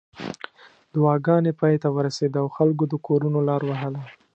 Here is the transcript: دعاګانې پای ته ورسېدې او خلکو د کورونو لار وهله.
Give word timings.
دعاګانې 0.93 1.51
پای 1.59 1.75
ته 1.81 1.87
ورسېدې 1.95 2.37
او 2.41 2.47
خلکو 2.55 2.83
د 2.89 2.93
کورونو 3.07 3.39
لار 3.47 3.61
وهله. 3.65 4.01